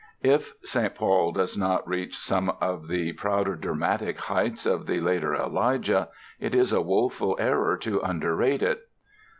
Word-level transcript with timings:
If 0.23 0.55
"St. 0.63 0.95
Paul" 0.95 1.31
does 1.31 1.55
not 1.55 1.87
reach 1.87 2.17
some 2.17 2.49
of 2.59 2.87
the 2.87 3.11
prouder 3.13 3.55
dramatic 3.55 4.17
heights 4.17 4.65
of 4.65 4.87
the 4.87 4.99
later 4.99 5.35
"Elijah" 5.35 6.09
it 6.39 6.55
is 6.55 6.73
a 6.73 6.81
woeful 6.81 7.35
error 7.39 7.77
to 7.77 8.01
underrate 8.01 8.63
it. 8.63 8.89